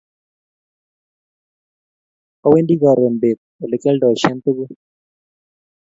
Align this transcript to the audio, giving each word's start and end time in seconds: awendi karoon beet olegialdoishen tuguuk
awendi 2.45 2.75
karoon 2.81 3.15
beet 3.21 3.39
olegialdoishen 3.63 4.37
tuguuk 4.43 4.71